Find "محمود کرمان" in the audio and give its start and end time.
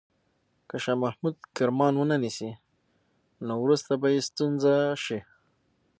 1.03-1.93